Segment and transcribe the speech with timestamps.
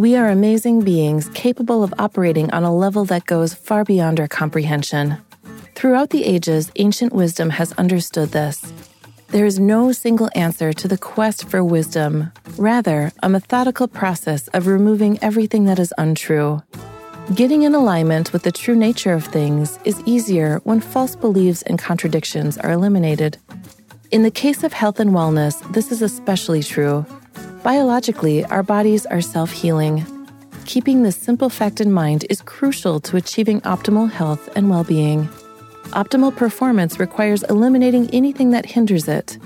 [0.00, 4.28] We are amazing beings capable of operating on a level that goes far beyond our
[4.28, 5.18] comprehension.
[5.74, 8.72] Throughout the ages, ancient wisdom has understood this.
[9.28, 14.66] There is no single answer to the quest for wisdom, rather, a methodical process of
[14.66, 16.62] removing everything that is untrue.
[17.34, 21.78] Getting in alignment with the true nature of things is easier when false beliefs and
[21.78, 23.36] contradictions are eliminated.
[24.10, 27.04] In the case of health and wellness, this is especially true.
[27.70, 30.04] Biologically, our bodies are self healing.
[30.64, 35.28] Keeping this simple fact in mind is crucial to achieving optimal health and well being.
[35.92, 39.38] Optimal performance requires eliminating anything that hinders it.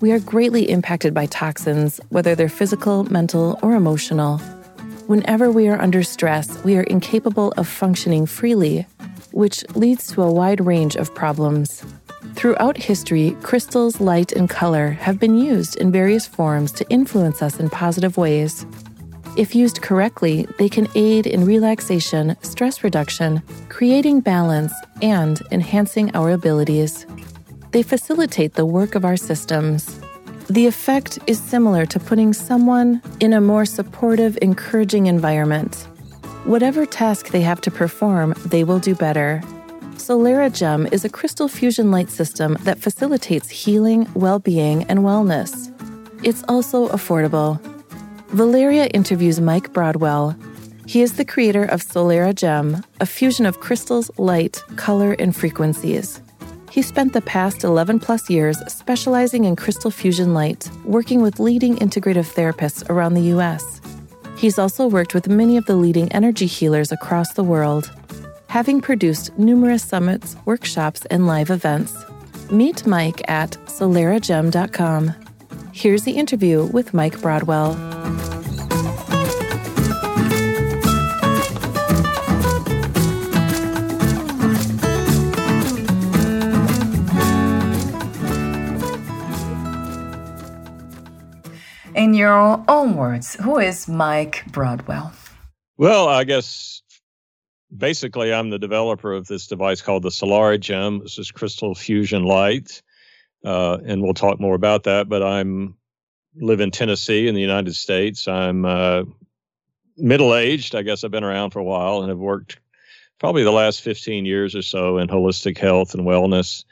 [0.00, 4.38] We are greatly impacted by toxins, whether they're physical, mental, or emotional.
[5.08, 8.86] Whenever we are under stress, we are incapable of functioning freely,
[9.32, 11.82] which leads to a wide range of problems.
[12.34, 17.60] Throughout history, crystals, light, and color have been used in various forms to influence us
[17.60, 18.66] in positive ways.
[19.36, 26.30] If used correctly, they can aid in relaxation, stress reduction, creating balance, and enhancing our
[26.30, 27.06] abilities.
[27.72, 30.00] They facilitate the work of our systems.
[30.48, 35.88] The effect is similar to putting someone in a more supportive, encouraging environment.
[36.44, 39.42] Whatever task they have to perform, they will do better.
[40.04, 45.72] Solara Gem is a crystal fusion light system that facilitates healing, well being, and wellness.
[46.22, 47.58] It's also affordable.
[48.28, 50.36] Valeria interviews Mike Broadwell.
[50.84, 56.20] He is the creator of Solara Gem, a fusion of crystals, light, color, and frequencies.
[56.70, 61.76] He spent the past 11 plus years specializing in crystal fusion light, working with leading
[61.76, 63.80] integrative therapists around the US.
[64.36, 67.90] He's also worked with many of the leading energy healers across the world
[68.54, 71.92] having produced numerous summits, workshops, and live events.
[72.52, 75.12] Meet Mike at solaragem.com.
[75.72, 77.72] Here's the interview with Mike Broadwell.
[91.96, 95.12] In your own words, who is Mike Broadwell?
[95.76, 96.83] Well, I guess
[97.76, 101.00] basically, I'm the developer of this device called the Solara Gem.
[101.00, 102.82] This is crystal fusion light,
[103.44, 105.08] uh, and we'll talk more about that.
[105.08, 105.76] But I'm
[106.36, 108.28] live in Tennessee in the United States.
[108.28, 109.04] I'm uh,
[109.96, 110.74] middle aged.
[110.74, 112.58] I guess I've been around for a while and have worked
[113.18, 116.64] probably the last 15 years or so in holistic health and wellness.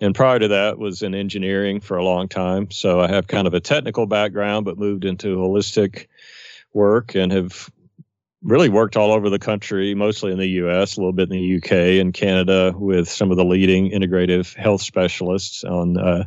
[0.00, 2.70] And prior to that was in engineering for a long time.
[2.70, 6.06] So I have kind of a technical background, but moved into holistic
[6.72, 7.70] work and have
[8.42, 11.56] really worked all over the country, mostly in the US, a little bit in the
[11.56, 16.24] UK and Canada with some of the leading integrative health specialists on uh,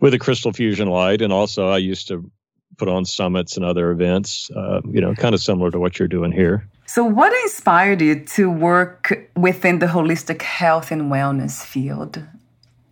[0.00, 1.22] with the crystal fusion light.
[1.22, 2.30] And also I used to
[2.78, 6.08] put on summits and other events, uh, you know, kind of similar to what you're
[6.08, 6.66] doing here.
[6.86, 12.22] So, what inspired you to work within the holistic health and wellness field?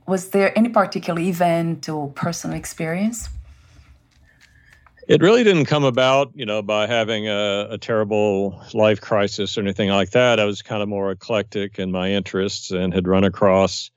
[0.07, 3.29] Was there any particular event or personal experience?
[5.11, 9.61] It really didn't come about, you know, by having a, a, terrible life crisis or
[9.61, 10.39] anything like that.
[10.39, 13.91] I was kind of more eclectic in my interests and had run across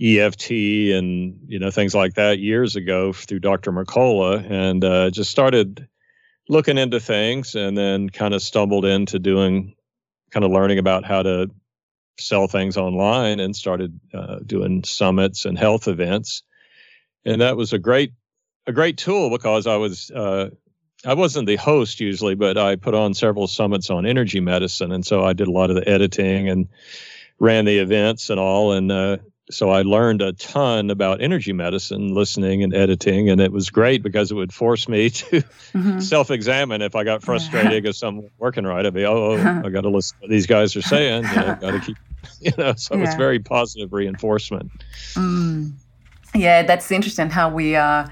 [0.00, 3.72] EFT and you know things like that years ago through Dr.
[3.72, 5.88] Mercola, and uh, just started
[6.48, 9.74] looking into things, and then kind of stumbled into doing,
[10.30, 11.50] kind of learning about how to
[12.20, 16.44] sell things online, and started uh, doing summits and health events,
[17.24, 18.12] and that was a great
[18.66, 20.50] a great tool because I was uh,
[21.04, 25.04] I wasn't the host usually, but I put on several summits on energy medicine, and
[25.04, 26.68] so I did a lot of the editing and
[27.38, 29.18] ran the events and all, and uh,
[29.50, 34.02] so I learned a ton about energy medicine, listening and editing, and it was great
[34.02, 36.00] because it would force me to mm-hmm.
[36.00, 38.84] self-examine if I got frustrated because I'm working right.
[38.84, 41.26] I'd be, oh, oh I got to listen to what these guys are saying.
[41.26, 41.96] I got to keep
[42.40, 43.04] you know, so yeah.
[43.04, 44.70] it's very positive reinforcement.
[45.14, 45.72] Mm.
[46.34, 48.10] Yeah, that's interesting how we are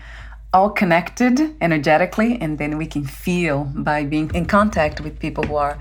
[0.54, 5.56] all connected energetically, and then we can feel by being in contact with people who
[5.56, 5.76] are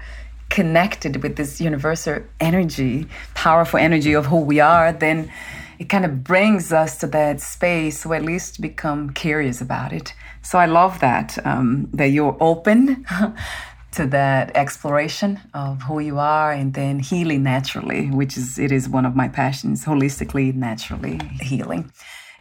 [0.50, 5.32] connected with this universal energy, powerful energy of who we are, then
[5.78, 10.14] it kind of brings us to that space where at least become curious about it.
[10.42, 13.06] So I love that um, that you're open
[13.94, 18.90] to that exploration of who you are and then healing naturally, which is it is
[18.90, 21.92] one of my passions, holistically, naturally healing.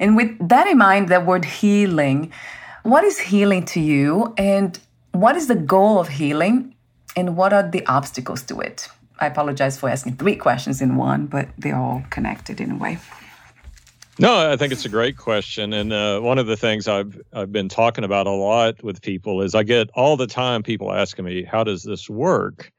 [0.03, 2.33] And with that in mind, that word healing,
[2.83, 4.77] what is healing to you and
[5.13, 6.75] what is the goal of healing
[7.15, 8.89] and what are the obstacles to it?
[9.21, 12.99] I apologize for asking three questions in one, but they're all connected in a way.
[14.19, 17.51] No, I think it's a great question, and uh, one of the things I've I've
[17.51, 21.25] been talking about a lot with people is I get all the time people asking
[21.25, 22.73] me, "How does this work?"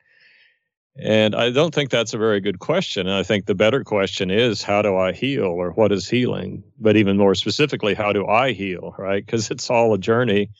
[0.95, 3.07] And I don't think that's a very good question.
[3.07, 6.63] And I think the better question is, how do I heal, or what is healing?
[6.79, 8.93] But even more specifically, how do I heal?
[8.97, 9.25] Right?
[9.25, 10.51] Because it's all a journey.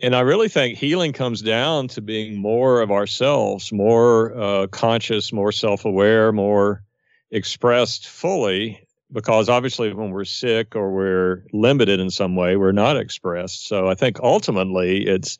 [0.00, 5.32] And I really think healing comes down to being more of ourselves, more uh, conscious,
[5.32, 6.82] more self-aware, more
[7.30, 12.96] expressed fully because obviously when we're sick or we're limited in some way, we're not
[12.96, 13.66] expressed.
[13.66, 15.38] So I think ultimately it's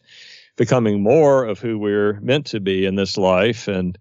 [0.57, 3.69] becoming more of who we're meant to be in this life.
[3.69, 3.99] And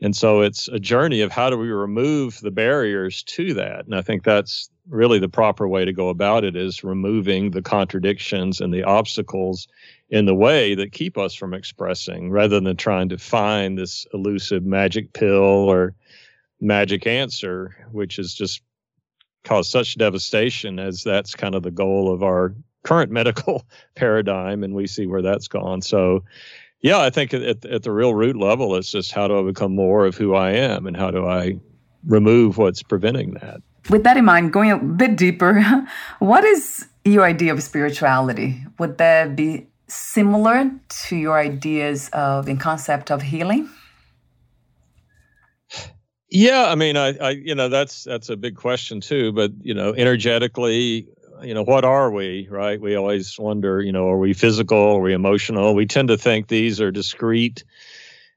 [0.00, 3.84] and so it's a journey of how do we remove the barriers to that?
[3.84, 7.62] And i think that's really the proper way to go about it is removing the
[7.62, 9.68] contradictions and the obstacles
[10.10, 14.64] in the way that keep us from expressing rather than trying to find this elusive
[14.64, 15.94] magic pill or
[16.60, 18.62] magic answer which has just
[19.44, 23.64] caused such devastation as that's kind of the goal of our current medical
[23.94, 25.82] paradigm and we see where that's gone.
[25.82, 26.24] So
[26.80, 29.74] yeah i think at, at the real root level it's just how do i become
[29.74, 31.58] more of who i am and how do i
[32.04, 33.60] remove what's preventing that?
[33.90, 35.62] With that in mind going a bit deeper
[36.18, 38.62] what is your idea of spirituality?
[38.78, 40.70] Would that be similar
[41.06, 43.68] to your ideas of the concept of healing?
[46.30, 49.32] Yeah, I mean, I, I, you know, that's that's a big question too.
[49.32, 51.08] But you know, energetically,
[51.42, 52.48] you know, what are we?
[52.50, 52.80] Right?
[52.80, 54.96] We always wonder, you know, are we physical?
[54.96, 55.74] Are we emotional?
[55.74, 57.64] We tend to think these are discrete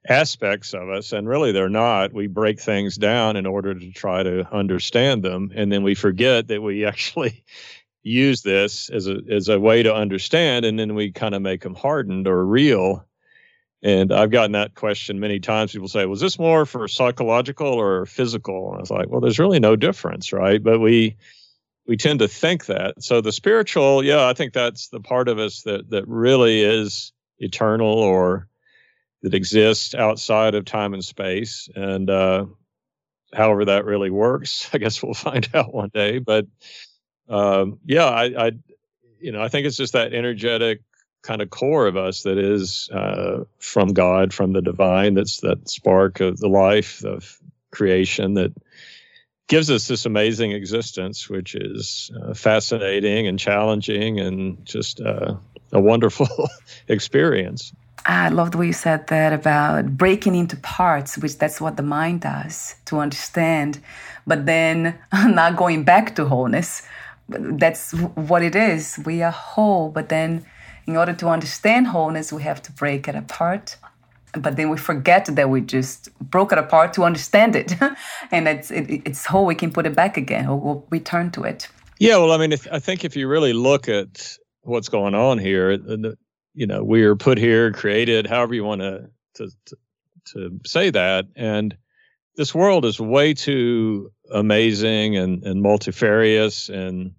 [0.08, 2.12] aspects of us, and really they're not.
[2.12, 6.48] We break things down in order to try to understand them, and then we forget
[6.48, 7.44] that we actually
[8.02, 11.62] use this as a as a way to understand, and then we kind of make
[11.62, 13.06] them hardened or real
[13.82, 15.72] and I've gotten that question many times.
[15.72, 18.68] People say, was this more for psychological or physical?
[18.68, 20.62] And I was like, well, there's really no difference, right?
[20.62, 21.16] But we
[21.86, 23.02] we tend to think that.
[23.02, 27.12] So the spiritual, yeah, I think that's the part of us that that really is
[27.38, 28.48] eternal or
[29.22, 31.68] that exists outside of time and space.
[31.74, 32.46] And uh,
[33.32, 36.18] however that really works, I guess we'll find out one day.
[36.18, 36.46] But
[37.28, 38.52] um, yeah, I, I,
[39.20, 40.82] you know, I think it's just that energetic
[41.22, 45.14] kind of core of us that is uh, from God, from the divine.
[45.14, 47.38] That's that spark of the life of
[47.70, 48.52] creation that
[49.52, 55.34] gives us this amazing existence, which is uh, fascinating and challenging and just uh,
[55.72, 56.26] a wonderful
[56.88, 57.70] experience.
[58.06, 61.82] I love the way you said that about breaking into parts, which that's what the
[61.82, 63.78] mind does to understand,
[64.26, 66.88] but then not going back to wholeness.
[67.28, 67.92] That's
[68.30, 68.98] what it is.
[69.04, 70.46] We are whole, but then
[70.86, 73.76] in order to understand wholeness, we have to break it apart.
[74.32, 77.74] But then we forget that we just broke it apart to understand it,
[78.30, 79.44] and it's it, it's whole.
[79.44, 81.68] We can put it back again, or return to it.
[81.98, 85.38] Yeah, well, I mean, if, I think if you really look at what's going on
[85.38, 85.72] here,
[86.54, 89.50] you know, we are put here, created, however you want to to
[90.32, 91.76] to say that, and
[92.36, 97.12] this world is way too amazing and and multifarious and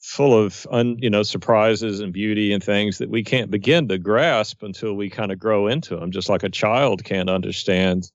[0.00, 3.98] full of un, you know surprises and beauty and things that we can't begin to
[3.98, 8.10] grasp until we kind of grow into them just like a child can't understand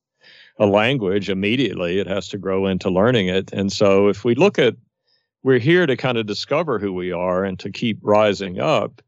[0.61, 3.51] a language immediately it has to grow into learning it.
[3.51, 4.75] And so if we look at
[5.43, 9.01] we're here to kind of discover who we are and to keep rising up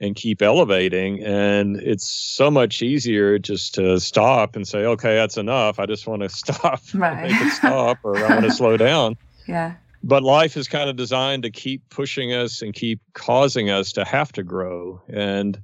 [0.00, 5.36] and keep elevating and it's so much easier just to stop and say okay that's
[5.36, 5.80] enough.
[5.80, 7.30] I just want to stop right.
[7.30, 9.16] make it stop or i want to slow down.
[9.48, 13.92] Yeah but life is kind of designed to keep pushing us and keep causing us
[13.92, 15.00] to have to grow.
[15.08, 15.58] And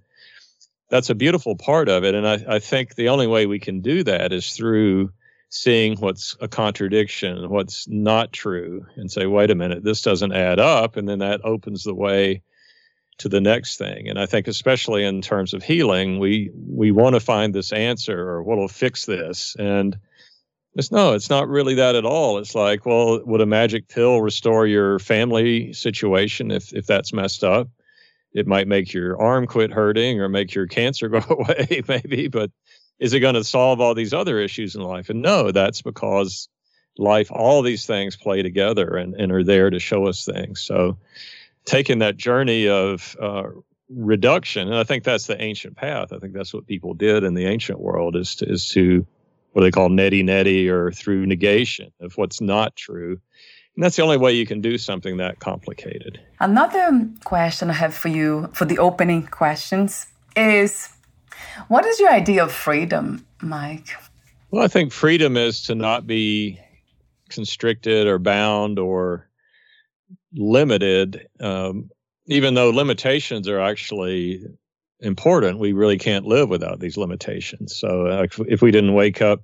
[0.89, 2.15] that's a beautiful part of it.
[2.15, 5.13] And I, I, think the only way we can do that is through
[5.51, 10.59] seeing what's a contradiction what's not true and say wait a minute this doesn't add
[10.59, 10.97] up.
[10.97, 12.43] And then that opens the way
[13.19, 14.09] to the next thing.
[14.09, 18.19] And i think especially in terms of healing we we want to find this answer
[18.19, 19.55] or what'll fix this.
[19.59, 19.99] And
[20.75, 22.39] It's no, it's not really that at all.
[22.39, 27.43] It's like, well, would a magic pill restore your family situation if if that's messed
[27.43, 27.69] up?
[28.33, 32.51] It might make your arm quit hurting or make your cancer go away, maybe, but
[33.01, 35.09] is it going to solve all these other issues in life?
[35.09, 36.49] And no, that's because
[36.99, 40.61] life, all these things play together and, and are there to show us things.
[40.61, 40.99] So
[41.65, 43.45] taking that journey of uh,
[43.89, 46.13] reduction, and I think that's the ancient path.
[46.13, 49.07] I think that's what people did in the ancient world is to, is to
[49.53, 53.19] what they call neti neti or through negation of what's not true.
[53.77, 56.21] And that's the only way you can do something that complicated.
[56.41, 60.89] Another question I have for you for the opening questions is
[61.69, 63.89] what is your idea of freedom, Mike?
[64.51, 66.61] Well, I think freedom is to not be
[67.29, 69.29] constricted or bound or
[70.33, 71.91] limited, um,
[72.27, 74.45] even though limitations are actually
[75.01, 75.59] important.
[75.59, 77.77] We really can't live without these limitations.
[77.77, 79.43] So uh, if we didn't wake up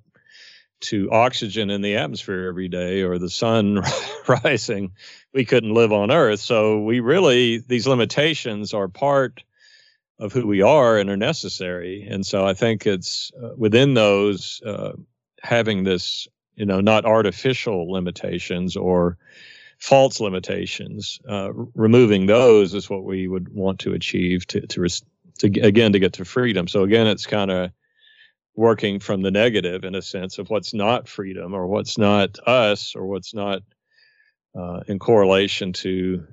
[0.78, 3.82] to oxygen in the atmosphere every day or the sun
[4.28, 4.92] rising,
[5.32, 6.40] we couldn't live on Earth.
[6.40, 9.42] So we really, these limitations are part
[10.18, 12.06] of who we are and are necessary.
[12.08, 14.92] And so I think it's uh, within those uh,
[15.42, 19.18] having this, you know, not artificial limitations or
[19.78, 21.20] false limitations.
[21.28, 24.88] Uh, removing those is what we would want to achieve to to,
[25.38, 26.68] to again to get to freedom.
[26.68, 27.70] So again, it's kind of
[28.54, 32.94] working from the negative in a sense of what's not freedom or what's not us
[32.94, 33.62] or what's not
[34.58, 36.26] uh, in correlation to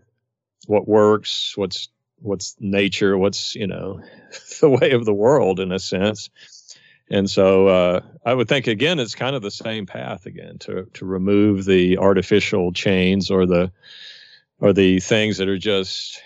[0.67, 4.01] what works, what's what's nature, what's you know
[4.61, 6.29] the way of the world in a sense.
[7.11, 10.85] And so uh, I would think again, it's kind of the same path again to
[10.93, 13.71] to remove the artificial chains or the
[14.59, 16.21] or the things that are just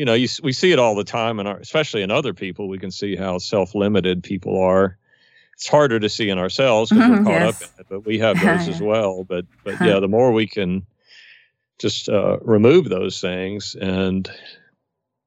[0.00, 2.78] you know you, we see it all the time and especially in other people we
[2.78, 4.96] can see how self-limited people are
[5.52, 7.62] it's harder to see in ourselves because mm-hmm, we're caught yes.
[7.62, 10.46] up in it but we have those as well but but yeah the more we
[10.46, 10.86] can
[11.78, 14.30] just uh, remove those things and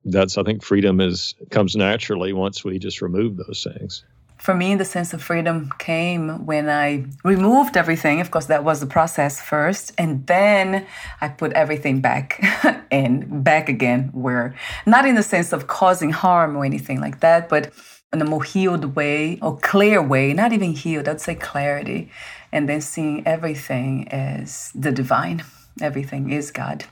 [0.06, 4.04] that's I think freedom is comes naturally once we just remove those things.
[4.44, 8.20] For me, the sense of freedom came when I removed everything.
[8.20, 10.86] Of course, that was the process first, and then
[11.22, 12.44] I put everything back
[12.92, 14.10] and back again.
[14.12, 14.54] Where
[14.86, 17.72] not in the sense of causing harm or anything like that, but
[18.12, 20.34] in a more healed way or clear way.
[20.34, 22.12] Not even healed, I'd say clarity,
[22.52, 25.42] and then seeing everything as the divine.
[25.80, 26.84] Everything is God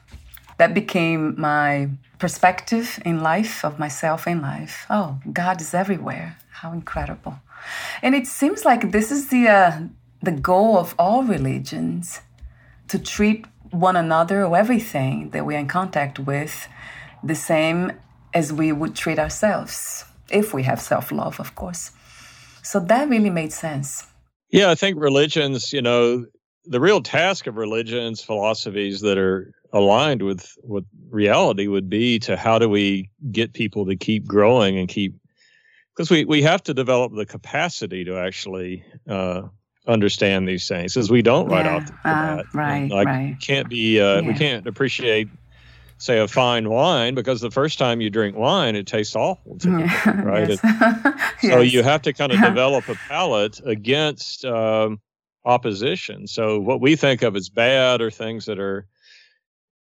[0.61, 1.89] that became my
[2.19, 4.85] perspective in life, of myself in life.
[4.91, 6.37] Oh, God is everywhere.
[6.61, 7.39] How incredible.
[8.03, 9.79] And it seems like this is the, uh,
[10.21, 12.21] the goal of all religions
[12.87, 16.67] to treat one another or everything that we're in contact with
[17.23, 17.93] the same
[18.35, 21.89] as we would treat ourselves, if we have self love, of course.
[22.61, 24.05] So that really made sense.
[24.51, 26.27] Yeah, I think religions, you know,
[26.65, 32.37] the real task of religions, philosophies that are aligned with what reality would be to
[32.37, 35.15] how do we get people to keep growing and keep
[35.95, 39.43] because we, we have to develop the capacity to actually uh,
[39.87, 42.45] understand these things because we don't right yeah, off the uh, bat.
[42.53, 43.37] Right, like, right.
[43.41, 43.99] Can't be.
[43.99, 44.27] Uh, yeah.
[44.27, 45.27] We can't appreciate,
[45.97, 50.21] say, a fine wine because the first time you drink wine, it tastes awful, yeah,
[50.21, 50.49] right?
[50.49, 50.59] Yes.
[50.63, 51.73] It, so yes.
[51.73, 54.99] you have to kind of develop a palate against um,
[55.45, 56.27] opposition.
[56.27, 58.85] So what we think of as bad are things that are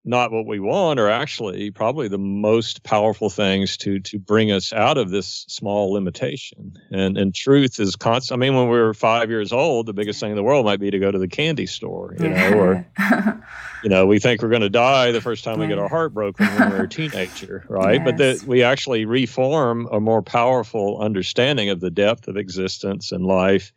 [0.05, 4.73] not what we want are actually probably the most powerful things to to bring us
[4.73, 6.73] out of this small limitation.
[6.91, 10.21] And and truth is constant i mean when we were five years old the biggest
[10.21, 12.87] thing in the world might be to go to the candy store you know or
[13.83, 16.15] you know we think we're going to die the first time we get our heart
[16.15, 17.97] broken when we're a teenager right?
[17.97, 18.05] Yes.
[18.05, 23.25] but that we actually reform a more powerful understanding of the depth of existence and
[23.27, 23.73] life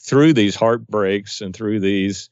[0.00, 2.30] through these heartbreaks and through these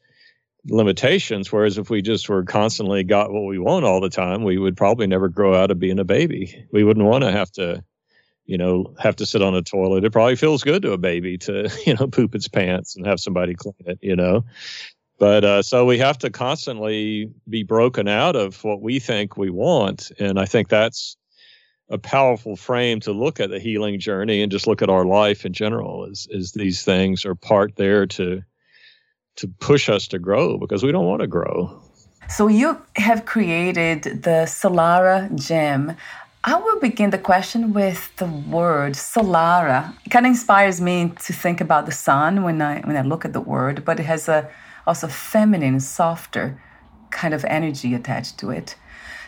[0.67, 1.53] limitations.
[1.53, 4.77] Whereas if we just were constantly got what we want all the time, we would
[4.77, 6.67] probably never grow out of being a baby.
[6.73, 7.85] We wouldn't want to have to,
[8.47, 10.05] you know, have to sit on a toilet.
[10.05, 13.21] It probably feels good to a baby to, you know, poop its pants and have
[13.21, 14.45] somebody clean it, you know.
[15.19, 19.49] But uh, so we have to constantly be broken out of what we think we
[19.49, 20.11] want.
[20.19, 21.17] And I think that's
[21.89, 25.45] a powerful frame to look at the healing journey and just look at our life
[25.45, 28.43] in general is is these things are part there to
[29.37, 31.81] to push us to grow because we don't want to grow.
[32.29, 35.97] So you have created the Solara Gem.
[36.43, 39.95] I will begin the question with the word Solara.
[40.05, 43.25] It kind of inspires me to think about the sun when I when I look
[43.25, 44.51] at the word, but it has a
[44.87, 46.61] also feminine, softer
[47.11, 48.77] kind of energy attached to it.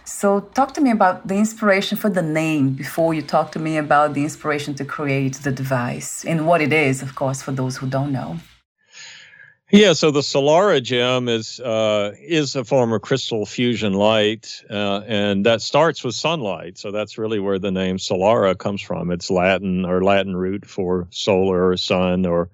[0.05, 3.77] So talk to me about the inspiration for the name before you talk to me
[3.77, 7.79] about the inspiration to create the device and what it is, of course, for those
[7.79, 8.39] who don't know.
[9.73, 15.01] Yeah, so the Solara gem is uh, is a form of crystal fusion light, uh,
[15.07, 16.79] and that starts with sunlight.
[16.79, 19.11] So that's really where the name Solara comes from.
[19.11, 22.49] It's Latin or Latin root for solar or sun, or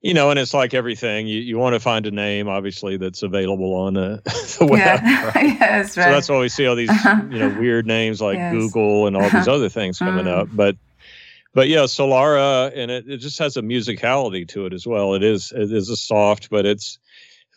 [0.00, 1.26] you know, and it's like everything.
[1.26, 5.00] You you want to find a name, obviously, that's available on uh, the web.
[5.04, 5.44] Yeah, right?
[5.44, 6.04] yes, right.
[6.04, 6.90] So that's why we see all these
[7.30, 8.54] you know weird names like yes.
[8.54, 10.34] Google and all these other things coming mm.
[10.34, 10.76] up, but
[11.54, 15.14] but yeah, Solara, and it, it just has a musicality to it as well.
[15.14, 16.98] It is it is a soft, but it's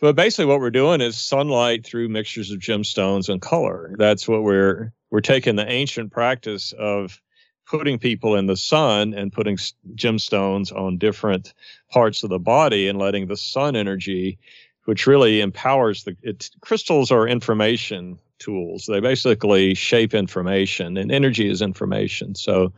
[0.02, 3.96] but basically what we're doing is sunlight through mixtures of gemstones and color.
[3.98, 7.22] That's what we're we're taking the ancient practice of
[7.66, 9.58] putting people in the sun and putting
[9.96, 11.54] gemstones on different
[11.92, 14.38] parts of the body and letting the sun energy
[14.84, 21.50] which really empowers the it, crystals are information tools they basically shape information and energy
[21.50, 22.72] is information so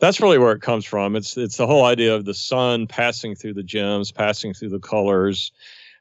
[0.00, 1.16] that's really where it comes from.
[1.16, 4.78] It's it's the whole idea of the sun passing through the gems, passing through the
[4.78, 5.52] colors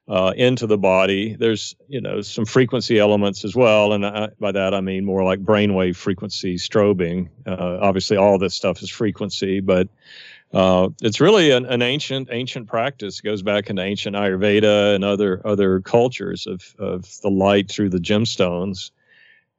[0.07, 1.35] uh, into the body.
[1.35, 5.23] There's you know some frequency elements as well, and I, by that I mean more
[5.23, 7.29] like brainwave frequency strobing.
[7.45, 9.87] Uh, obviously, all this stuff is frequency, but
[10.53, 13.19] uh, it's really an, an, ancient ancient practice.
[13.19, 17.89] It goes back into ancient Ayurveda and other other cultures of of the light through
[17.89, 18.91] the gemstones.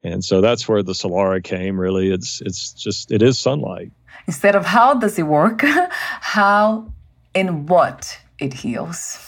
[0.04, 1.78] And so that's where the Solara came.
[1.78, 3.90] Really, it's it's just it is sunlight
[4.26, 5.62] instead of how does it work,
[6.20, 6.92] how
[7.34, 9.24] and what it heals.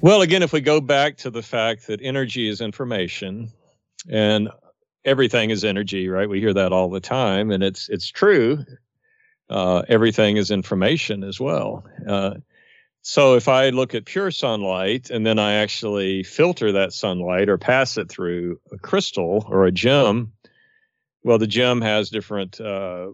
[0.00, 3.50] Well, again, if we go back to the fact that energy is information
[4.08, 4.50] and
[5.04, 6.28] everything is energy, right?
[6.28, 8.64] We hear that all the time, and it's it's true.
[9.48, 11.84] Uh, everything is information as well.
[12.06, 12.34] Uh,
[13.02, 17.56] so if I look at pure sunlight and then I actually filter that sunlight or
[17.56, 20.32] pass it through a crystal or a gem,
[21.26, 23.08] well, the gem has different uh,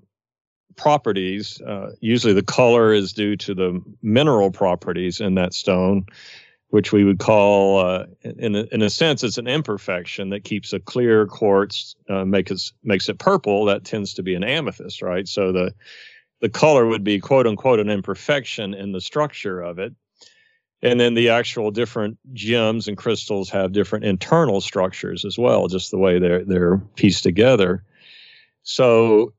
[0.76, 1.58] properties.
[1.62, 6.04] Uh, usually, the color is due to the mineral properties in that stone,
[6.68, 10.74] which we would call, uh, in a, in a sense, it's an imperfection that keeps
[10.74, 13.64] a clear quartz uh, makes makes it purple.
[13.64, 15.26] That tends to be an amethyst, right?
[15.26, 15.74] So the
[16.42, 19.94] the color would be quote unquote an imperfection in the structure of it.
[20.82, 25.90] And then the actual different gems and crystals have different internal structures as well, just
[25.90, 27.82] the way they're they're pieced together.
[28.62, 29.32] So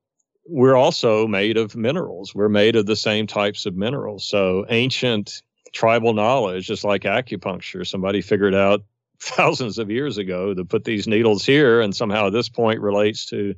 [0.45, 2.35] we're also made of minerals.
[2.35, 4.25] We're made of the same types of minerals.
[4.25, 8.83] So ancient tribal knowledge, just like acupuncture, somebody figured out
[9.19, 13.55] thousands of years ago to put these needles here, and somehow this point relates to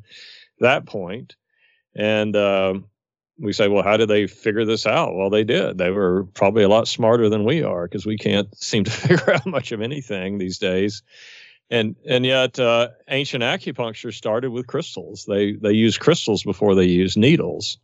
[0.60, 1.36] that point.
[1.96, 2.76] And uh,
[3.40, 5.16] we say, well, how did they figure this out?
[5.16, 5.78] Well, they did.
[5.78, 9.34] They were probably a lot smarter than we are because we can't seem to figure
[9.34, 11.02] out much of anything these days
[11.70, 15.26] and and yet uh, ancient acupuncture started with crystals.
[15.26, 17.78] They they used crystals before they used needles,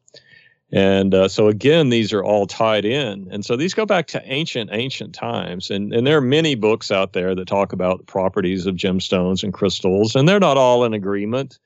[0.72, 3.28] and uh, so again these are all tied in.
[3.32, 5.72] And so these go back to ancient ancient times.
[5.72, 9.44] And and there are many books out there that talk about the properties of gemstones
[9.44, 11.60] and crystals, and they're not all in agreement.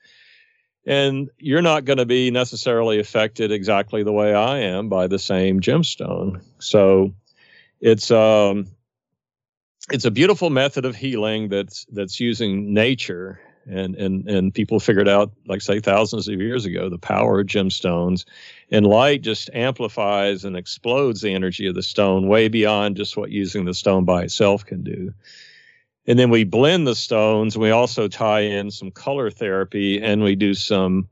[0.88, 5.18] And you're not going to be necessarily affected exactly the way I am by the
[5.18, 6.42] same gemstone.
[6.60, 7.12] So
[7.80, 8.68] it's um
[9.90, 13.40] it's a beautiful method of healing that's that's using nature.
[13.68, 17.46] And and and people figured out like say thousands of years ago the power of
[17.46, 18.24] gemstones.
[18.70, 23.30] And light just amplifies and explodes the energy of the stone way beyond just what
[23.30, 25.12] using the stone by itself can do.
[26.06, 27.58] And then we blend the stones.
[27.58, 31.08] We also tie in some color therapy and we do some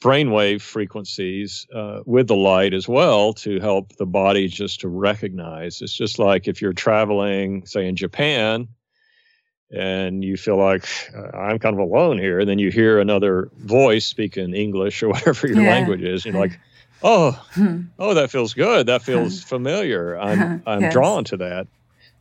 [0.00, 5.82] brainwave frequencies uh, with the light as well to help the body just to recognize.
[5.82, 8.68] It's just like if you're traveling, say in Japan,
[9.70, 13.50] and you feel like uh, I'm kind of alone here, and then you hear another
[13.56, 15.70] voice speaking English or whatever your yeah.
[15.70, 16.58] language is, you're like,
[17.02, 17.82] oh, hmm.
[17.98, 18.86] oh, that feels good.
[18.86, 20.18] That feels familiar.
[20.18, 20.92] I'm I'm yes.
[20.92, 21.68] drawn to that.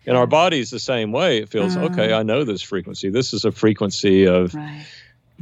[0.06, 1.38] And our body's the same way.
[1.40, 2.14] It feels okay.
[2.14, 3.10] I know this frequency.
[3.10, 4.54] This is a frequency of.
[4.54, 4.86] Right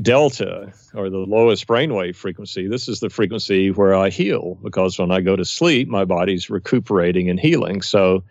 [0.02, 5.12] delta or the lowest brainwave frequency this is the frequency where i heal because when
[5.12, 7.82] i go to sleep my body's recuperating and healing.
[7.82, 8.24] So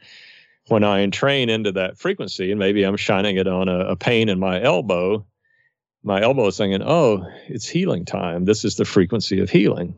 [0.68, 4.28] when i entrain into that frequency and maybe i'm shining it on a, a pain
[4.28, 5.26] in my elbow
[6.06, 8.44] my elbow is thinking oh it's healing time.
[8.44, 9.96] This is the frequency of healing.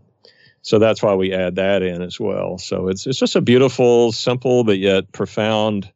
[0.63, 2.59] So that's why we add that in as well.
[2.59, 5.93] So it's it's just a beautiful simple but yet profound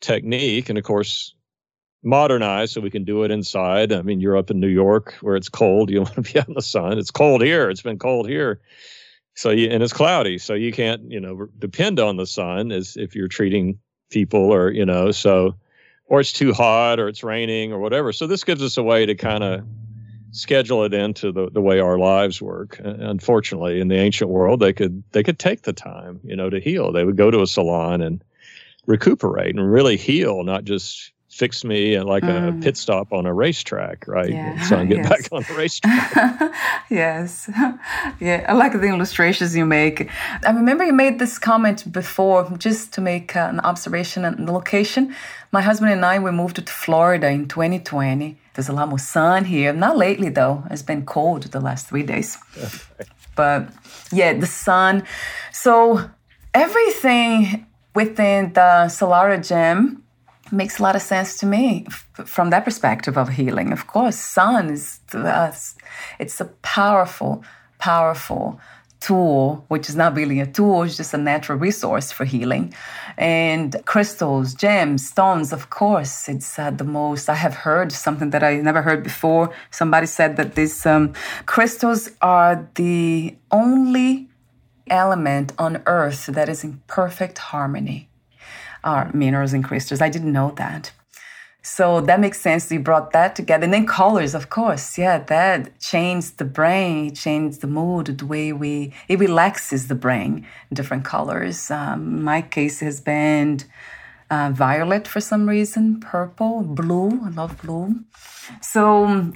[0.00, 0.68] technique.
[0.68, 1.34] And of course
[2.02, 3.92] modernized so we can do it inside.
[3.92, 5.90] I mean, you're up in New York where it's cold.
[5.90, 6.98] You want to be out in the sun.
[6.98, 7.70] It's cold here.
[7.70, 8.60] It's been cold here.
[9.34, 10.38] So you, and it's cloudy.
[10.38, 13.78] So you can't, you know, depend on the sun as if you're treating
[14.10, 15.54] people or, you know, so,
[16.06, 18.12] or it's too hot or it's raining or whatever.
[18.12, 19.64] So this gives us a way to kind of
[20.32, 22.80] schedule it into the, the way our lives work.
[22.84, 26.50] Uh, unfortunately, in the ancient world, they could they could take the time, you know,
[26.50, 26.92] to heal.
[26.92, 28.22] They would go to a salon and
[28.86, 32.48] recuperate and really heal, not just fix me like mm.
[32.48, 34.28] a pit stop on a racetrack, right?
[34.28, 34.60] Yeah.
[34.68, 35.08] So I get yes.
[35.08, 36.10] back on the racetrack.
[36.90, 37.50] yes.
[38.20, 39.96] Yeah, I like the illustrations you make.
[40.48, 44.52] I remember you made this comment before, just to make uh, an observation on the
[44.52, 45.02] location.
[45.52, 48.36] My husband and I, we moved to Florida in 2020.
[48.54, 49.72] There's a lot more sun here.
[49.72, 50.56] Not lately, though.
[50.70, 52.36] It's been cold the last three days.
[53.34, 53.60] but
[54.12, 55.04] yeah, the sun.
[55.52, 56.10] So
[56.52, 60.02] everything within the Solara Gem
[60.52, 61.86] makes a lot of sense to me
[62.24, 63.72] from that perspective of healing.
[63.72, 65.00] Of course, sun is
[66.18, 67.44] it's a powerful,
[67.78, 68.60] powerful
[69.00, 72.74] tool, which is not really a tool, it's just a natural resource for healing.
[73.16, 77.28] And crystals, gems, stones, of course, it's uh, the most.
[77.28, 79.52] I have heard something that I never heard before.
[79.70, 81.14] Somebody said that these um,
[81.46, 84.28] crystals are the only
[84.88, 88.09] element on earth that is in perfect harmony
[88.84, 90.00] are minerals and crystals.
[90.00, 90.92] I didn't know that.
[91.62, 92.72] So that makes sense.
[92.72, 93.64] You brought that together.
[93.64, 94.96] And then colors, of course.
[94.96, 99.94] Yeah, that changed the brain, it changed the mood, the way we, it relaxes the
[99.94, 101.70] brain, different colors.
[101.70, 103.60] Um, my case has been
[104.30, 107.20] uh, violet for some reason, purple, blue.
[107.24, 108.04] I love blue.
[108.62, 109.32] So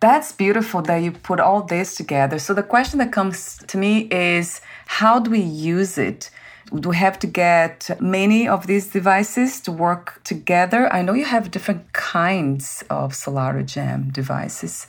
[0.00, 2.38] that's beautiful that you put all this together.
[2.38, 6.30] So the question that comes to me is how do we use it?
[6.78, 10.92] Do we have to get many of these devices to work together?
[10.92, 14.86] I know you have different kinds of Solara Gem devices.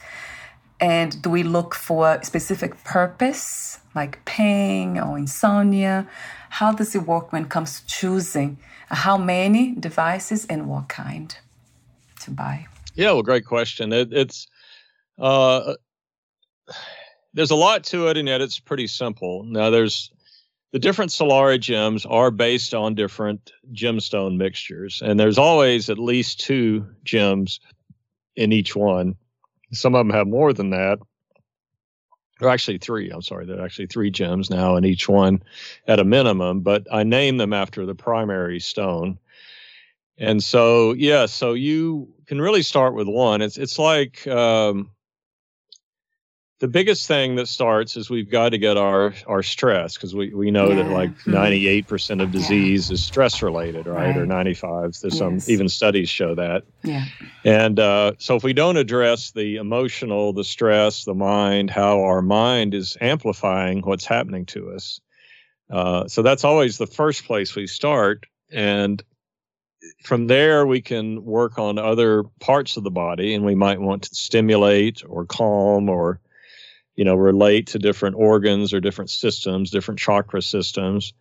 [0.79, 6.07] And do we look for a specific purpose, like pain or insomnia?
[6.49, 8.57] How does it work when it comes to choosing
[8.89, 11.35] how many devices and what kind
[12.21, 12.67] to buy?
[12.95, 13.93] Yeah, well, great question.
[13.93, 14.47] It, it's
[15.17, 15.75] uh,
[17.33, 19.43] there's a lot to it, and yet it's pretty simple.
[19.43, 20.11] Now, there's
[20.71, 26.39] the different Solara gems are based on different gemstone mixtures, and there's always at least
[26.39, 27.59] two gems
[28.35, 29.15] in each one.
[29.73, 30.99] Some of them have more than that.
[32.39, 33.11] Or actually three.
[33.11, 35.43] I'm sorry, there are actually three gems now in each one
[35.87, 39.19] at a minimum, but I name them after the primary stone.
[40.17, 43.41] And so, yeah, so you can really start with one.
[43.41, 44.89] It's it's like um,
[46.61, 50.31] the biggest thing that starts is we've got to get our our stress because we,
[50.33, 50.75] we know yeah.
[50.75, 52.21] that like 98% mm-hmm.
[52.21, 52.93] of disease yeah.
[52.93, 54.15] is stress related right?
[54.15, 55.17] right, or 95 there's yes.
[55.17, 57.05] some even studies show that yeah
[57.43, 62.21] and uh, so if we don't address the emotional the stress the mind how our
[62.21, 65.01] mind is amplifying what's happening to us
[65.71, 69.03] uh, so that's always the first place we start and
[70.03, 74.03] from there we can work on other parts of the body and we might want
[74.03, 76.19] to stimulate or calm or
[77.01, 81.13] you know relate to different organs or different systems different chakra systems.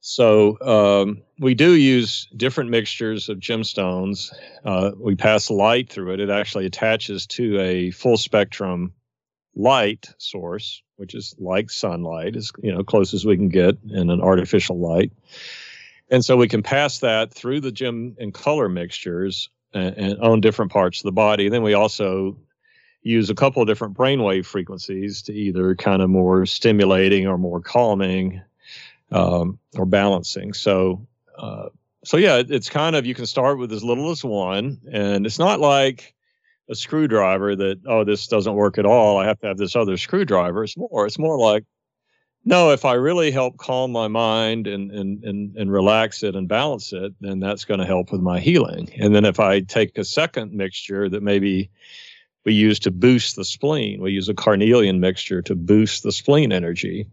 [0.00, 4.32] So um, we do use different mixtures of gemstones.
[4.64, 6.20] Uh, we pass light through it.
[6.20, 8.94] It actually attaches to a full spectrum
[9.54, 14.08] light source which is like sunlight as you know close as we can get in
[14.08, 15.12] an artificial light.
[16.10, 20.40] And so we can pass that through the gem and color mixtures and, and on
[20.40, 21.50] different parts of the body.
[21.50, 22.38] Then we also
[23.02, 27.60] use a couple of different brainwave frequencies to either kind of more stimulating or more
[27.60, 28.40] calming
[29.10, 30.52] um, or balancing.
[30.52, 31.68] So, uh,
[32.04, 35.38] so yeah, it's kind of you can start with as little as one, and it's
[35.38, 36.14] not like
[36.68, 39.18] a screwdriver that oh this doesn't work at all.
[39.18, 40.64] I have to have this other screwdriver.
[40.64, 41.64] It's more it's more like
[42.44, 46.48] no, if I really help calm my mind and and and, and relax it and
[46.48, 48.90] balance it, then that's going to help with my healing.
[48.98, 51.70] And then if I take a second mixture that maybe
[52.44, 54.00] we use to boost the spleen.
[54.00, 57.06] We use a carnelian mixture to boost the spleen energy,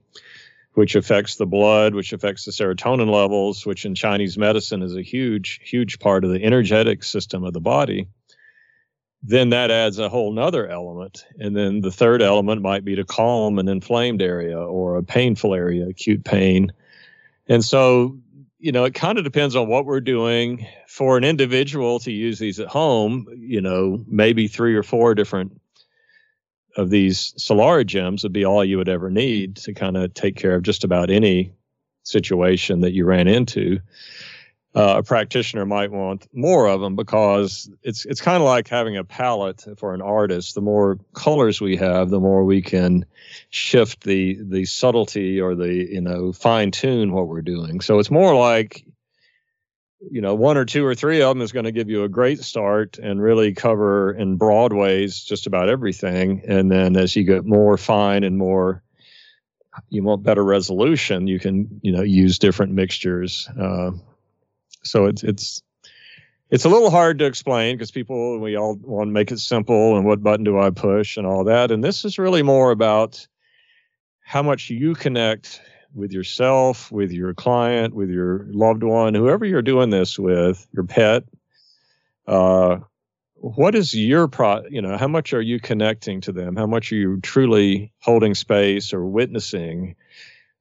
[0.74, 5.02] which affects the blood, which affects the serotonin levels, which in Chinese medicine is a
[5.02, 8.08] huge, huge part of the energetic system of the body.
[9.22, 11.26] Then that adds a whole nother element.
[11.40, 15.54] And then the third element might be to calm an inflamed area or a painful
[15.54, 16.72] area, acute pain.
[17.48, 18.18] And so
[18.60, 20.68] you know, it kind of depends on what we're doing.
[20.88, 25.60] For an individual to use these at home, you know, maybe three or four different
[26.76, 30.36] of these Solara gems would be all you would ever need to kind of take
[30.36, 31.54] care of just about any
[32.04, 33.80] situation that you ran into
[34.76, 38.98] uh, a practitioner might want more of them because it's it's kind of like having
[38.98, 40.56] a palette for an artist.
[40.56, 43.06] The more colors we have, the more we can
[43.50, 47.82] shift the the subtlety or the you know fine tune what we're doing.
[47.82, 48.86] So it's more like
[50.12, 52.10] you know, one or two or three of them is going to give you a
[52.10, 56.42] great start and really cover in broad ways just about everything.
[56.48, 58.82] And then as you get more fine and more,
[59.90, 63.50] you want better resolution, you can, you know, use different mixtures.
[63.60, 63.92] Uh,
[64.84, 65.62] so it's, it's,
[66.50, 69.96] it's a little hard to explain because people, we all want to make it simple
[69.96, 71.72] and what button do I push and all that.
[71.72, 73.28] And this is really more about
[74.22, 75.62] how much you connect
[75.94, 80.84] with yourself, with your client, with your loved one, whoever you're doing this with, your
[80.84, 81.24] pet.
[82.28, 82.78] Uh,
[83.36, 84.64] what is your pro?
[84.70, 86.56] You know, how much are you connecting to them?
[86.56, 89.96] How much are you truly holding space or witnessing?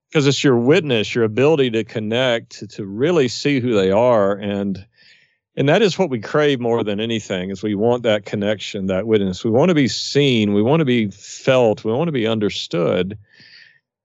[0.09, 4.87] Because it's your witness, your ability to connect, to, really see who they are, and
[5.57, 7.51] and that is what we crave more than anything.
[7.51, 9.45] Is we want that connection, that witness.
[9.45, 10.55] We want to be seen.
[10.55, 11.85] We want to be felt.
[11.85, 13.19] We want to be understood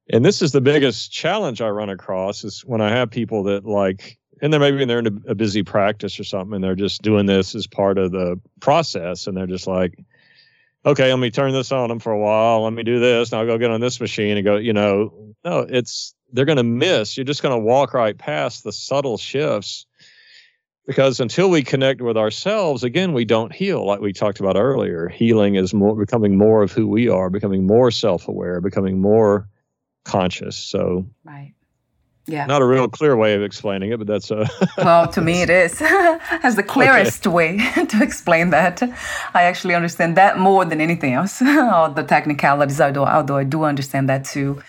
[0.10, 3.66] and this is the biggest challenge I run across is when I have people that
[3.66, 7.02] like, and then maybe they're in a, a busy practice or something, and they're just
[7.02, 9.98] doing this as part of the process, and they're just like,
[10.86, 12.63] okay, let me turn this on them for a while.
[12.63, 13.32] Let me do this.
[13.32, 16.58] Now I'll go get on this machine and go, you know, no, it's, they're going
[16.58, 17.17] to miss.
[17.17, 19.86] You're just going to walk right past the subtle shifts
[20.86, 25.08] because until we connect with ourselves, again, we don't heal like we talked about earlier.
[25.08, 29.48] Healing is more becoming more of who we are, becoming more self aware, becoming more
[30.04, 30.58] conscious.
[30.58, 31.54] So, right.
[32.26, 32.46] Yeah.
[32.46, 34.50] Not a real clear way of explaining it, but that's a.
[34.78, 35.82] well, to me, it is.
[35.82, 37.34] as the clearest okay.
[37.34, 37.58] way
[37.90, 38.82] to explain that.
[39.34, 41.42] I actually understand that more than anything else.
[41.42, 44.62] All the technicalities, although, although I do understand that too.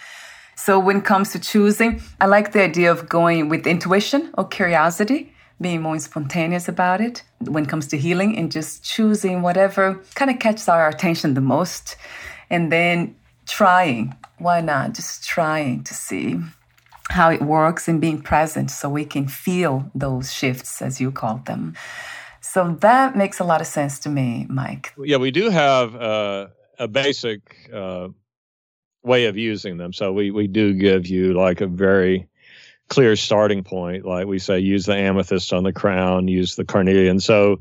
[0.57, 4.49] So, when it comes to choosing, I like the idea of going with intuition or
[4.49, 10.03] curiosity, being more spontaneous about it when it comes to healing and just choosing whatever
[10.17, 11.97] kind of catches our attention the most.
[12.51, 13.15] And then
[13.47, 14.17] trying.
[14.39, 14.95] Why not?
[14.95, 16.41] Just trying to see
[17.11, 21.43] how it works and being present so we can feel those shifts, as you call
[21.47, 21.75] them.
[22.41, 24.93] So that makes a lot of sense to me, Mike.
[24.99, 28.09] Yeah, we do have uh, a basic uh,
[29.03, 29.93] way of using them.
[29.93, 32.29] So we, we do give you like a very
[32.89, 34.05] clear starting point.
[34.05, 37.21] Like we say, use the amethyst on the crown, use the carnelian.
[37.21, 37.61] So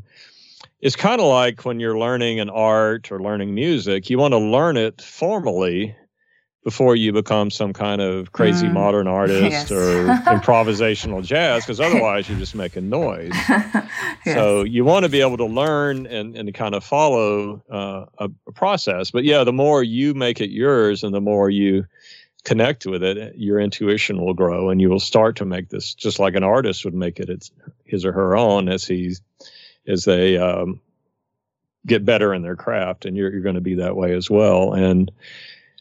[0.82, 4.38] it's kind of like when you're learning an art or learning music, you want to
[4.38, 5.96] learn it formally
[6.64, 8.74] before you become some kind of crazy mm.
[8.74, 9.72] modern artist yes.
[9.72, 13.32] or improvisational jazz, because otherwise you're just making noise.
[13.50, 13.88] yes.
[14.26, 18.30] So you want to be able to learn and, and kind of follow uh, a,
[18.48, 19.12] a, process.
[19.12, 21.86] But yeah, the more you make it yours and the more you
[22.46, 26.20] connect with it, your intuition will grow and you will start to make this just
[26.20, 27.52] like an artist would make it its,
[27.84, 29.22] his or her own as he's
[29.86, 30.80] as they um,
[31.86, 34.74] get better in their craft, and you're you're going to be that way as well.
[34.74, 35.12] And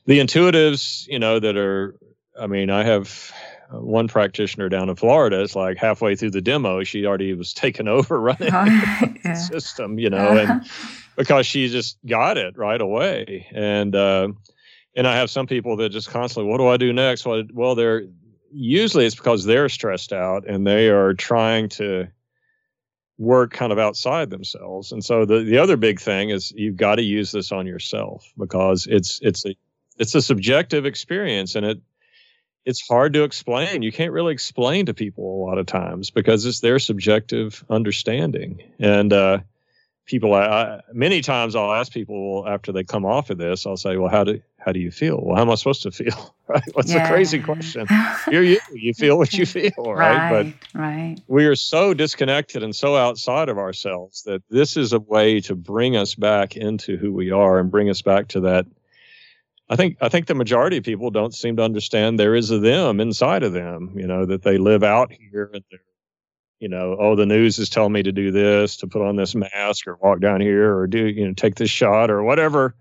[0.07, 1.97] the intuitives, you know, that are,
[2.39, 3.33] I mean, I have
[3.71, 5.43] one practitioner down in Florida.
[5.43, 9.99] It's like halfway through the demo, she already was taken over running oh, the system,
[9.99, 10.67] you know, and
[11.17, 13.47] because she just got it right away.
[13.55, 14.29] And uh,
[14.95, 17.25] and I have some people that just constantly, what do I do next?
[17.25, 18.03] Well, well, they're
[18.53, 22.09] usually it's because they're stressed out and they are trying to
[23.19, 24.93] work kind of outside themselves.
[24.93, 28.31] And so the, the other big thing is you've got to use this on yourself
[28.37, 29.55] because it's it's a
[29.99, 31.81] it's a subjective experience and it
[32.65, 33.83] it's hard to explain.
[33.83, 38.63] You can't really explain to people a lot of times because it's their subjective understanding.
[38.79, 39.39] And uh,
[40.07, 43.77] people, I, I, many times I'll ask people after they come off of this, I'll
[43.77, 45.21] say, "Well, how do how do you feel?
[45.21, 46.35] Well, how am I supposed to feel?
[46.49, 46.63] Right?
[46.75, 47.05] What's yeah.
[47.05, 47.87] the crazy question?
[48.31, 48.59] You're you.
[48.75, 50.31] You feel what you feel, right?
[50.31, 50.55] right?
[50.75, 51.17] But right.
[51.27, 55.55] we are so disconnected and so outside of ourselves that this is a way to
[55.55, 58.67] bring us back into who we are and bring us back to that.
[59.69, 62.59] I think I think the majority of people don't seem to understand there is a
[62.59, 63.95] them inside of them.
[63.97, 65.81] You know that they live out here and they're
[66.63, 69.35] you know, oh, the news is telling me to do this, to put on this
[69.35, 72.77] mask or walk down here or do, you know, take this shot or whatever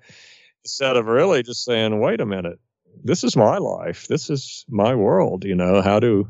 [0.64, 2.60] instead of really just saying, wait a minute,
[3.04, 4.08] this is my life.
[4.08, 5.46] This is my world.
[5.46, 6.30] You know, how do,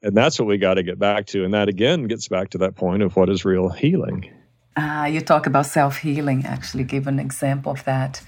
[0.00, 1.44] and that's what we got to get back to.
[1.44, 4.30] And that again gets back to that point of what is real healing.
[4.76, 8.22] Uh, you talk about self healing, actually, give an example of that.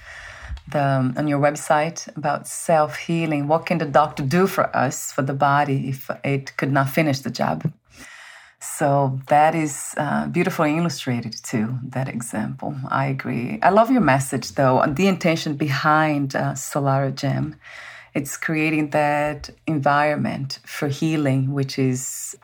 [0.71, 3.47] The, um, on your website about self healing.
[3.47, 7.19] What can the doctor do for us, for the body, if it could not finish
[7.19, 7.71] the job?
[8.61, 12.75] So that is uh, beautifully illustrated too, that example.
[12.89, 13.59] I agree.
[13.63, 17.55] I love your message though, and the intention behind uh, Solara Gem.
[18.13, 22.35] It's creating that environment for healing, which is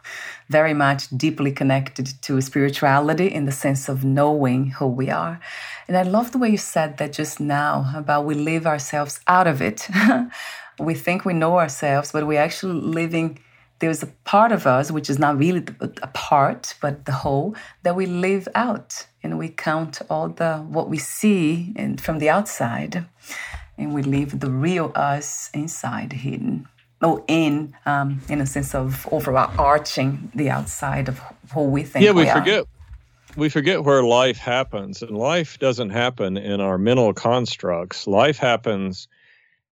[0.47, 5.39] very much deeply connected to spirituality in the sense of knowing who we are.
[5.87, 9.47] And I love the way you said that just now about we live ourselves out
[9.47, 9.87] of it.
[10.79, 13.39] we think we know ourselves, but we're actually living
[13.79, 17.95] there's a part of us which is not really a part but the whole that
[17.95, 23.05] we live out and we count all the what we see and from the outside
[23.77, 26.67] and we leave the real us inside hidden
[27.01, 31.19] or in um, in a sense of overarching the outside of
[31.53, 32.74] who we think yeah we, we forget are.
[33.37, 38.07] We forget where life happens and life doesn't happen in our mental constructs.
[38.07, 39.07] Life happens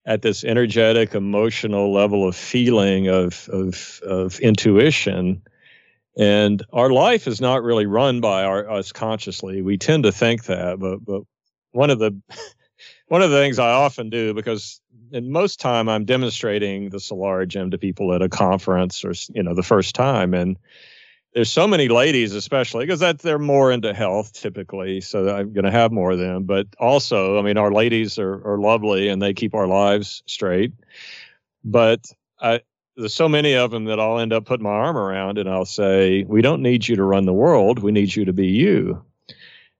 [0.06, 5.42] at this energetic emotional level of feeling of of, of intuition
[6.18, 9.62] and our life is not really run by our, us consciously.
[9.62, 11.22] We tend to think that but but
[11.72, 12.18] one of the
[13.08, 14.80] one of the things i often do because
[15.12, 19.42] in most time i'm demonstrating the Solara Gem to people at a conference or you
[19.42, 20.56] know the first time and
[21.34, 25.64] there's so many ladies especially because that they're more into health typically so i'm going
[25.64, 29.22] to have more of them but also i mean our ladies are, are lovely and
[29.22, 30.72] they keep our lives straight
[31.64, 32.60] but I,
[32.96, 35.64] there's so many of them that i'll end up putting my arm around and i'll
[35.64, 39.04] say we don't need you to run the world we need you to be you.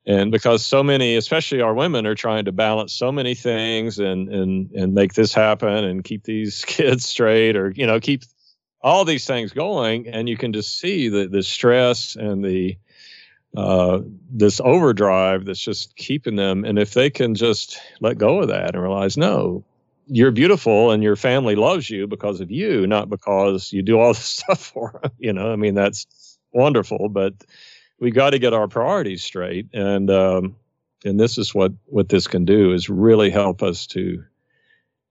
[0.06, 4.28] And because so many especially our women are trying to balance so many things and
[4.30, 8.22] and and make this happen and keep these kids straight or you know keep
[8.82, 12.76] all these things going, and you can just see the the stress and the
[13.56, 16.64] uh, this overdrive that's just keeping them.
[16.64, 19.64] And if they can just let go of that and realize, no,
[20.06, 24.08] you're beautiful and your family loves you because of you, not because you do all
[24.14, 25.12] this stuff for them.
[25.18, 27.34] You know, I mean, that's wonderful, but
[27.98, 29.66] we got to get our priorities straight.
[29.72, 30.56] And, um,
[31.04, 34.24] and this is what, what this can do is really help us to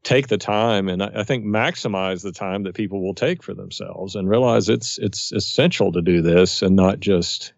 [0.04, 4.16] take the time and I, think maximize the time that people will take for themselves
[4.16, 7.52] and realize it's it's essential to do this and not just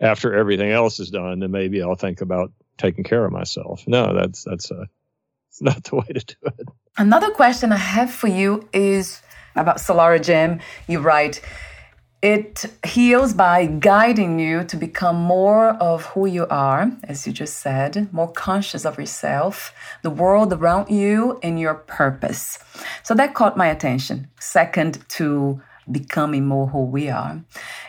[0.00, 3.84] after everything else is done then maybe I'll think about taking care of myself.
[3.86, 4.86] No, that's that's a,
[5.48, 6.68] it's not the way to do it.
[6.96, 9.22] Another question I have for you is
[9.56, 10.60] about Solara Gem.
[10.88, 11.40] You write
[12.22, 17.58] it heals by guiding you to become more of who you are, as you just
[17.58, 22.60] said, more conscious of yourself, the world around you, and your purpose.
[23.02, 24.28] So that caught my attention.
[24.38, 27.42] Second to becoming more who we are.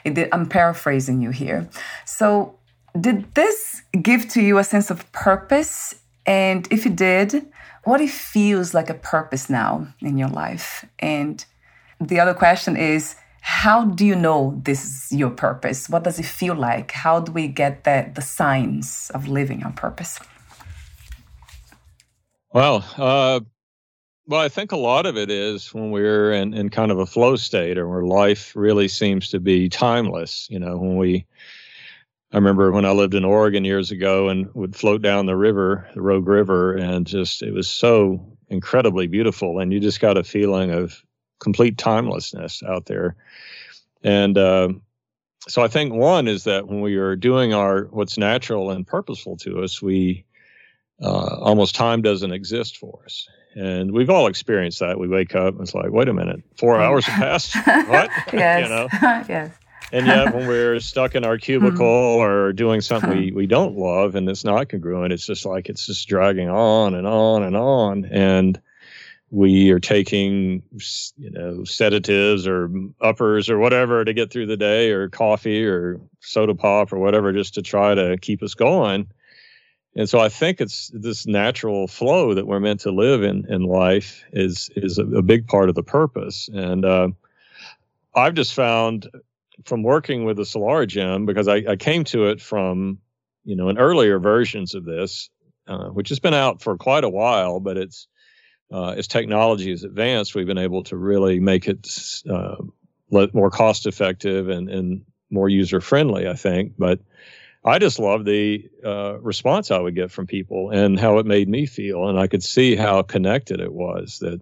[0.05, 1.69] I'm paraphrasing you here.
[2.05, 2.57] So,
[2.99, 5.95] did this give to you a sense of purpose?
[6.25, 7.45] And if it did,
[7.83, 10.85] what it feels like a purpose now in your life?
[10.99, 11.43] And
[11.99, 13.15] the other question is,
[13.45, 15.89] how do you know this is your purpose?
[15.89, 16.91] What does it feel like?
[16.91, 20.17] How do we get the, the signs of living on purpose?
[22.53, 23.41] Well, uh,
[24.27, 27.06] well, I think a lot of it is when we're in, in kind of a
[27.06, 30.47] flow state or where life really seems to be timeless.
[30.49, 31.25] You know, when we,
[32.32, 35.86] I remember when I lived in Oregon years ago and would float down the river,
[35.95, 39.60] the Rogue River, and just it was so incredibly beautiful.
[39.60, 41.03] And you just got a feeling of
[41.43, 43.15] complete timelessness out there.
[44.03, 44.69] And uh,
[45.47, 49.38] so I think one is that when we are doing our what's natural and purposeful
[49.38, 50.25] to us, we
[51.01, 53.27] uh, almost time doesn't exist for us.
[53.56, 54.99] And we've all experienced that.
[54.99, 57.56] We wake up and it's like, wait a minute, four hours have passed.
[57.65, 58.10] what?
[58.34, 58.63] yes.
[58.63, 58.88] you know?
[59.29, 59.56] yes.
[59.91, 62.23] And yet, when we're stuck in our cubicle mm-hmm.
[62.23, 65.86] or doing something we, we don't love and it's not congruent, it's just like it's
[65.86, 68.06] just dragging on and on and on.
[68.06, 68.60] And
[69.33, 70.61] we are taking
[71.17, 72.69] you know sedatives or
[73.01, 77.33] uppers or whatever to get through the day or coffee or soda pop or whatever
[77.33, 79.07] just to try to keep us going.
[79.95, 83.63] And so i think it's this natural flow that we're meant to live in in
[83.63, 86.47] life is is a, a big part of the purpose.
[86.53, 87.07] And uh,
[88.13, 89.09] i've just found
[89.65, 92.99] from working with the Solara Gem because I, I, came to it from
[93.45, 95.31] you know in earlier versions of this
[95.67, 98.07] uh, which has been out for quite a while but it's
[98.73, 101.88] uh, as technology has advanced, we've been able to really make it
[102.27, 102.55] uh,
[103.09, 106.73] more cost effective and, and more user friendly, I think.
[106.77, 106.99] But
[107.63, 111.47] I just love the uh, response I would get from people and how it made
[111.47, 112.09] me feel.
[112.09, 114.41] And I could see how connected it was that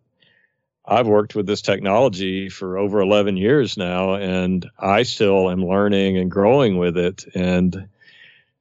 [0.86, 6.18] I've worked with this technology for over 11 years now, and I still am learning
[6.18, 7.26] and growing with it.
[7.36, 7.90] And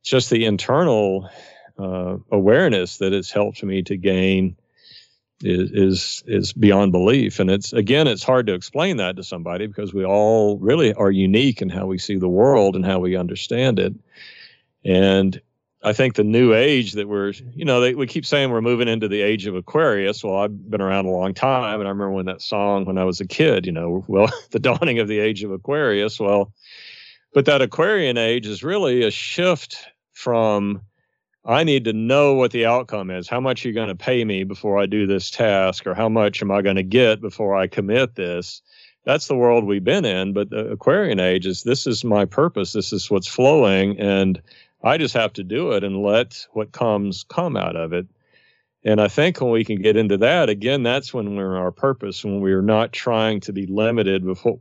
[0.03, 1.31] just the internal
[1.79, 4.57] uh, awareness that it's helped me to gain
[5.43, 7.41] is is is beyond belief.
[7.41, 11.11] And it's again it's hard to explain that to somebody because we all really are
[11.11, 13.95] unique in how we see the world and how we understand it.
[14.85, 15.41] And
[15.83, 18.87] i think the new age that we're you know they, we keep saying we're moving
[18.87, 20.23] into the age of aquarius.
[20.23, 23.05] Well i've been around a long time and i remember when that song when i
[23.05, 26.21] was a kid you know well the dawning of the age of aquarius.
[26.21, 26.53] Well
[27.33, 29.79] but that aquarian age is really a shift
[30.13, 30.83] from
[31.45, 33.29] I need to know what the outcome is.
[33.29, 36.09] How much are you going to pay me before I do this task, or how
[36.09, 38.63] much am I going to get before I commit this?
[39.05, 40.33] that's the world we've been in.
[40.33, 42.73] But the Aquarian age is this is my purpose.
[42.73, 44.41] This is what's flowing, and
[44.83, 48.07] I just have to do it and let what comes come out of it.
[48.83, 52.25] And I think when we can get into that again, that's when we're our purpose.
[52.25, 54.59] When we're not trying to be limited what,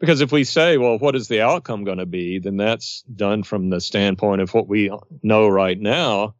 [0.00, 2.38] because if we say, well, what is the outcome going to be?
[2.38, 4.90] Then that's done from the standpoint of what we
[5.22, 6.34] know right now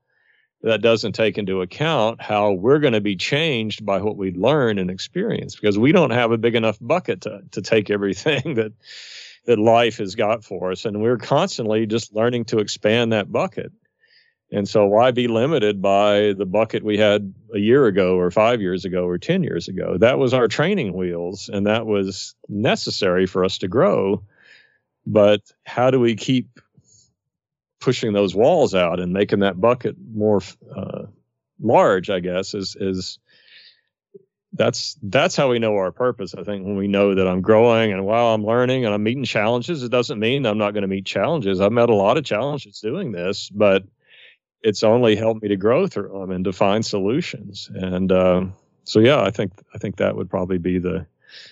[0.63, 4.79] that doesn't take into account how we're going to be changed by what we learn
[4.79, 8.73] and experience because we don't have a big enough bucket to, to take everything that
[9.47, 13.73] that life has got for us and we're constantly just learning to expand that bucket
[14.53, 18.61] and so why be limited by the bucket we had a year ago or 5
[18.61, 23.27] years ago or 10 years ago that was our training wheels and that was necessary
[23.27, 24.23] for us to grow
[25.07, 26.61] but how do we keep
[27.81, 30.41] pushing those walls out and making that bucket more
[30.77, 31.05] uh,
[31.61, 33.19] large, I guess, is is
[34.53, 36.35] that's that's how we know our purpose.
[36.35, 39.25] I think when we know that I'm growing and while I'm learning and I'm meeting
[39.25, 41.61] challenges, it doesn't mean I'm not going to meet challenges.
[41.61, 43.85] I've met a lot of challenges doing this, but
[44.63, 47.71] it's only helped me to grow through them and to find solutions.
[47.75, 48.45] And uh,
[48.85, 51.07] so, yeah, I think I think that would probably be the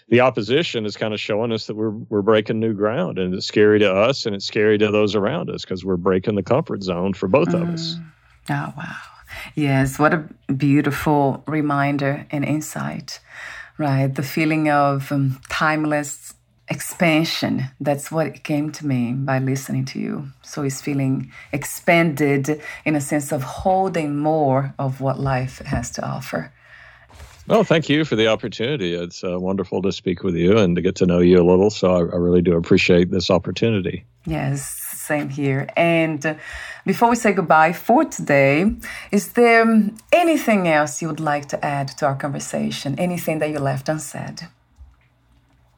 [0.09, 3.47] the opposition is kind of showing us that we're we're breaking new ground, and it's
[3.47, 6.83] scary to us, and it's scary to those around us because we're breaking the comfort
[6.83, 7.63] zone for both mm.
[7.63, 7.95] of us.
[7.95, 8.13] Mm.
[8.51, 8.97] Oh wow!
[9.55, 13.21] Yes, what a beautiful reminder and insight,
[13.77, 14.13] right?
[14.13, 16.28] The feeling of um, timeless
[16.71, 17.65] expansion.
[17.81, 20.29] That's what it came to me by listening to you.
[20.43, 26.07] So he's feeling expanded in a sense of holding more of what life has to
[26.07, 26.53] offer.
[27.49, 28.93] Well, thank you for the opportunity.
[28.93, 31.71] It's uh, wonderful to speak with you and to get to know you a little.
[31.71, 34.05] So I, I really do appreciate this opportunity.
[34.27, 35.67] Yes, same here.
[35.75, 36.35] And uh,
[36.85, 38.71] before we say goodbye for today,
[39.11, 39.65] is there
[40.13, 42.99] anything else you would like to add to our conversation?
[42.99, 44.43] Anything that you left unsaid?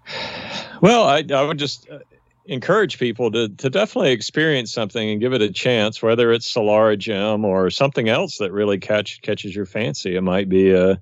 [0.81, 1.99] Well, I, I would just uh,
[2.47, 6.99] encourage people to, to definitely experience something and give it a chance, whether it's Solara
[6.99, 10.17] Gem or something else that really catch, catches your fancy.
[10.17, 11.01] It might be a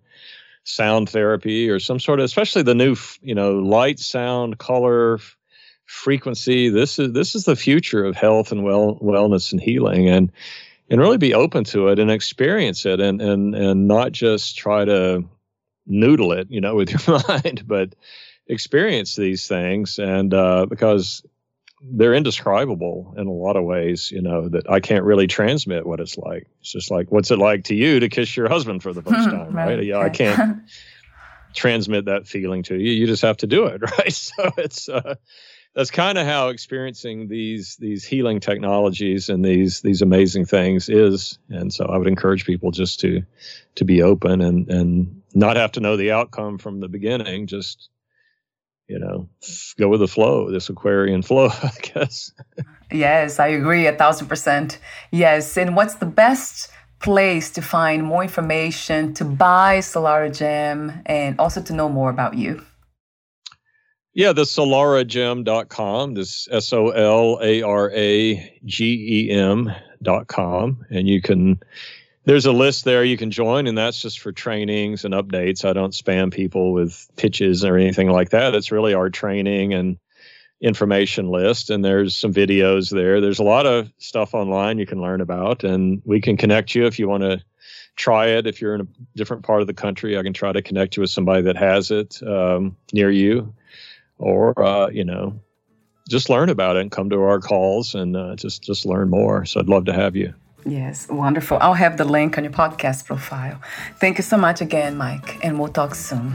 [0.69, 5.19] sound therapy or some sort of especially the new you know light sound color
[5.87, 10.31] frequency this is this is the future of health and well wellness and healing and
[10.91, 14.85] and really be open to it and experience it and and and not just try
[14.85, 15.25] to
[15.87, 17.95] noodle it you know with your mind but
[18.49, 21.23] experience these things and uh, because
[21.81, 26.01] they're indescribable in a lot of ways, you know, that I can't really transmit what
[26.01, 26.47] it's like.
[26.61, 29.31] It's just like, what's it like to you to kiss your husband for the first
[29.31, 29.77] time, right?
[29.77, 29.85] right?
[29.85, 30.63] Yeah, I can't
[31.55, 32.91] transmit that feeling to you.
[32.93, 34.13] You just have to do it, right?
[34.13, 35.15] So it's, uh,
[35.75, 41.39] that's kind of how experiencing these these healing technologies and these these amazing things is
[41.51, 43.23] and so i would encourage people just to
[43.77, 47.91] to be open and and not have to know the outcome from the beginning just
[48.89, 49.29] you know,
[49.79, 52.33] go with the flow, this Aquarian flow, I guess.
[52.91, 54.79] yes, I agree a thousand percent.
[55.13, 55.57] Yes.
[55.57, 56.71] And what's the best
[57.01, 62.35] place to find more information, to buy Solara Gem, and also to know more about
[62.35, 62.65] you?
[64.15, 70.85] Yeah, the solaragem.com, this S O L A R A G E M.com.
[70.91, 71.61] And you can
[72.29, 75.65] there's a list there you can join, and that's just for trainings and updates.
[75.65, 78.55] I don't spam people with pitches or anything like that.
[78.55, 79.97] It's really our training and
[80.61, 83.23] information list, and there's some videos there.
[83.23, 86.85] There's a lot of stuff online you can learn about, and we can connect you
[86.85, 87.43] if you want to
[87.97, 88.47] try it.
[88.47, 91.01] If you're in a different part of the country, I can try to connect you
[91.01, 93.55] with somebody that has it um, near you,
[94.19, 95.41] or uh, you know,
[96.11, 99.47] just learn about it and come to our calls and uh, just just learn more.
[99.47, 100.35] So I'd love to have you.
[100.67, 101.59] Yes, wonderful.
[101.61, 103.61] I'll have the link on your podcast profile.
[104.01, 106.35] Thank you so much again, Mike, and we'll talk soon.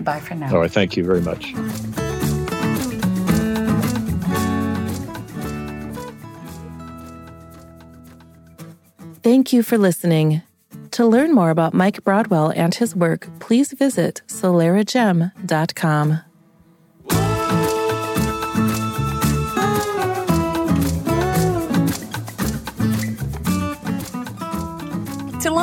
[0.00, 0.52] Bye for now.
[0.52, 1.52] All right, thank you very much.
[9.22, 10.42] Thank you for listening.
[10.92, 16.20] To learn more about Mike Broadwell and his work, please visit solaragem.com.